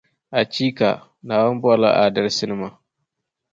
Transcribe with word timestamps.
Achiika! 0.39 0.89
Naawuni 1.25 1.59
bɔrila 1.61 1.89
aadalsinima. 2.01 2.67